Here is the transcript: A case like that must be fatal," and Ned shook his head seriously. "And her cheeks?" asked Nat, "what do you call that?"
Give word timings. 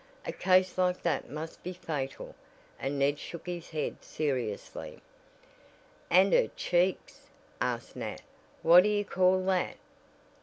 A 0.25 0.31
case 0.31 0.79
like 0.79 1.03
that 1.03 1.29
must 1.29 1.61
be 1.61 1.73
fatal," 1.73 2.33
and 2.79 2.97
Ned 2.97 3.19
shook 3.19 3.45
his 3.45 3.69
head 3.69 4.03
seriously. 4.03 4.99
"And 6.09 6.33
her 6.33 6.49
cheeks?" 6.55 7.27
asked 7.61 7.95
Nat, 7.97 8.23
"what 8.63 8.81
do 8.81 8.89
you 8.89 9.05
call 9.05 9.45
that?" 9.45 9.77